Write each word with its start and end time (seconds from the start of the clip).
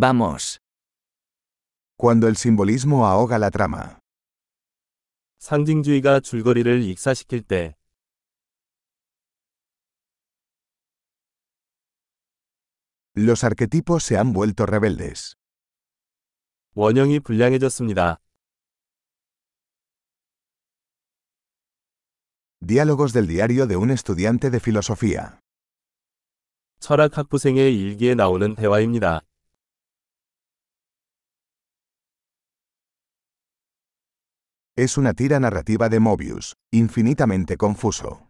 Vamos. 0.00 0.61
Cuando 1.97 2.29
el 2.29 2.37
simbolismo 2.37 3.05
ahoga 3.07 3.37
la 3.37 3.51
trama. 3.51 3.99
상징주의가 5.39 6.21
줄거리를 6.21 6.83
익사시킬 6.83 7.43
때, 7.43 7.75
Los 13.15 13.43
arquetipos 13.43 14.05
se 14.05 14.17
han 14.17 14.31
vuelto 14.31 14.65
rebeldes. 14.65 15.35
원형이 16.75 17.19
불량해졌습니다. 17.19 18.17
Diálogos 22.61 23.11
del 23.11 23.27
diario 23.27 23.67
de 23.67 23.75
un 23.75 23.89
estudiante 23.91 24.49
de 24.49 24.61
filosofía. 24.61 25.39
철학 26.79 27.17
학부생의 27.17 27.75
일기에 27.77 28.15
나오는 28.15 28.55
대화입니다. 28.55 29.21
Es 34.80 34.98
una 34.98 35.14
tira 35.14 35.40
narrativa 35.40 35.88
de 35.88 36.00
Mobius, 36.00 36.54
infinitamente 36.70 37.56
confuso. 37.56 38.28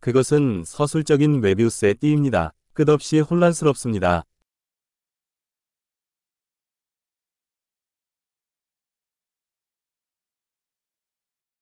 그것은 0.00 0.64
서술적인 0.64 1.40
메비우스의 1.40 1.94
띠입니다. 1.96 2.52
끝없이 2.74 3.20
혼란스럽습니다. 3.20 4.24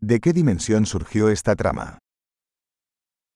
¿De 0.00 0.20
qué 0.20 0.32
dimensión 0.32 0.86
surgió 0.86 1.28
esta 1.30 1.54
trama? 1.54 1.98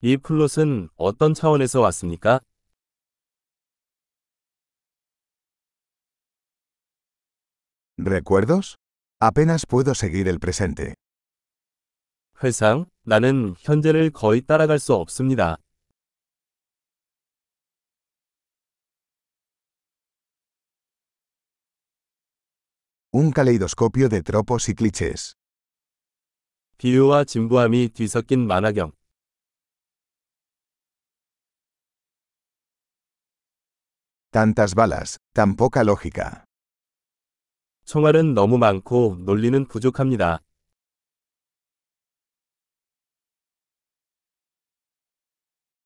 이 0.01 0.17
플롯은 0.17 0.89
어떤 0.97 1.35
차원에서 1.35 1.81
왔습니까? 1.81 2.41
¿Recuerdos? 7.99 8.77
Apenas 9.21 9.67
puedo 9.67 9.95
seguir 9.95 10.29
el 10.29 10.39
presente. 10.39 10.95
회상, 12.43 12.87
나는 13.05 13.55
현재를 13.59 14.11
거의 14.11 14.41
따라갈 14.43 14.79
수 14.79 14.95
없습니다. 14.95 15.59
Un 23.15 23.31
caleidoscopio 23.31 24.09
de 24.09 24.23
tropos 24.23 24.69
y 24.69 24.75
clichés. 24.75 25.35
비유와 26.79 27.25
진부함이 27.25 27.91
뒤섞인 27.91 28.47
만화경. 28.47 28.93
Tantas 34.33 34.75
balas, 34.75 35.19
tan 35.35 35.57
poca 35.57 35.85
lógica. 35.85 36.46
총알은 37.88 38.34
너무 38.34 38.58
많고 38.58 39.16
논리는 39.22 39.66
부족합니다. 39.66 40.42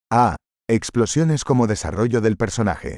Ah, 0.09 0.35
explosiones 0.67 1.43
como 1.45 1.67
desarrollo 1.67 2.19
del 2.19 2.35
personaje. 2.35 2.97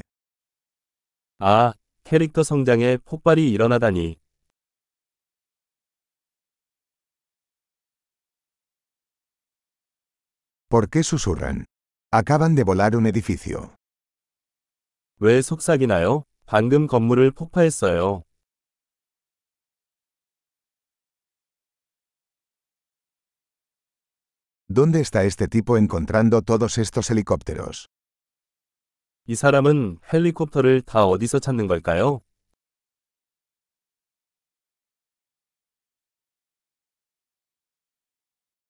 아, 1.38 1.74
캐릭터 2.04 2.42
성장에 2.42 2.96
폭발이 3.04 3.50
일어나다니. 3.50 4.16
¿Por 10.70 10.88
qué 10.88 11.00
susurran? 11.00 11.66
Acaban 12.10 12.54
de 12.54 12.64
volar 12.64 12.96
un 12.96 13.06
edificio. 13.06 13.76
왜 15.18 15.42
속삭이나요? 15.42 16.24
방금 16.46 16.86
건물을 16.86 17.32
폭파했어요. 17.32 18.24
¿Dónde 24.73 25.01
está 25.01 25.23
este 25.23 25.47
tipo 25.47 25.77
encontrando 25.77 26.41
todos 26.41 26.77
estos 26.77 27.09
helicópteros? 27.09 27.87
이 29.27 29.35
사람은 29.35 29.99
헬리콥터를 30.11 30.81
다 30.81 31.05
어디서 31.05 31.39
찾는 31.39 31.67
걸까요? 31.67 32.21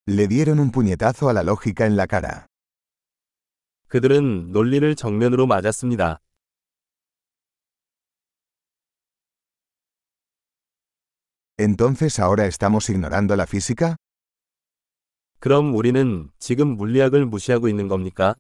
Le 0.08 0.28
dieron 0.28 0.60
un 0.60 0.72
puñetazo 0.72 1.30
a 1.30 1.34
la 1.34 1.44
lógica 1.44 1.86
en 1.86 1.96
la 1.96 2.08
cara. 2.08 2.48
그들은 3.88 4.52
논리를 4.52 4.96
정면으로 4.96 5.48
맞았습니다. 5.48 6.20
¿Entonces 11.58 12.20
ahora 12.20 12.46
estamos 12.46 12.90
ignorando 12.90 13.36
la 13.36 13.46
física? 13.46 13.98
그럼 15.45 15.75
우리는 15.75 16.31
지금 16.39 16.69
물리학을 16.69 17.27
무시하고 17.27 17.69
있는 17.69 17.87
겁니까? 17.87 18.35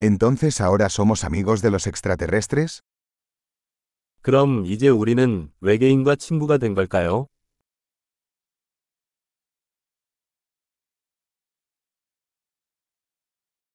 ¿Entonces 0.00 0.60
ahora 0.60 0.88
somos 0.88 1.24
amigos 1.24 1.60
de 1.60 1.70
los 1.70 1.88
extraterrestres? 1.88 2.82
그럼 4.22 4.64
이제 4.66 4.86
우리는 4.86 5.50
외계인과 5.58 6.14
친구가 6.14 6.58
된 6.58 6.76
걸까요? 6.76 7.26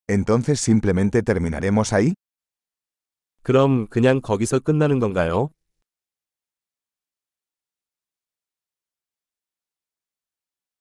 ¿Entonces 0.07 0.61
simplemente 0.61 1.21
terminaremos 1.23 1.91
ahí? 1.91 2.13
그럼 3.43 3.87
그냥 3.89 4.21
거기서 4.21 4.59
끝나는 4.59 4.99
건가요? 4.99 5.49